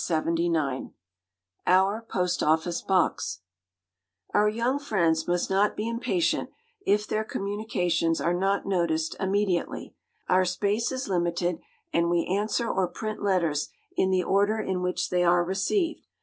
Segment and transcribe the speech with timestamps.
[0.09, 0.95] [Illustration:
[1.67, 3.41] OUR POST OFFICE BOX]
[4.33, 6.49] Our young friends must not be impatient
[6.83, 9.93] if their communications are not noticed immediately.
[10.27, 11.59] Our space is limited,
[11.93, 16.07] and we answer or print letters in the order in which they are received.